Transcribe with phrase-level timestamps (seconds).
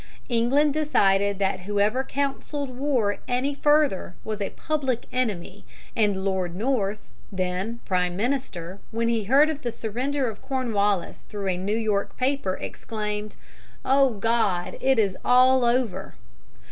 [0.29, 5.63] England decided that whoever counselled war any further was a public enemy,
[5.95, 11.49] and Lord North, then prime minister, when he heard of the surrender of Cornwallis through
[11.49, 13.35] a New York paper, exclaimed,
[13.85, 14.75] "Oh, God!
[14.81, 16.15] it is all over!"